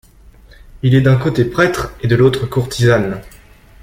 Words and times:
Il 0.81 0.95
est 0.95 1.01
d’un 1.01 1.15
côté 1.15 1.45
prêtre, 1.45 1.93
et 2.01 2.07
de 2.07 2.15
l’autre 2.15 2.47
courtisane. 2.47 3.21